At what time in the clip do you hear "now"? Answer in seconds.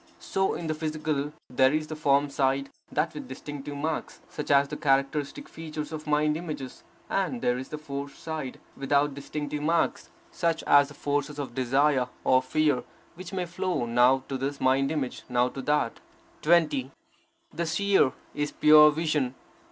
13.85-14.23, 15.29-15.49